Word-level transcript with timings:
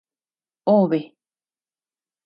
Obe. 0.65 0.97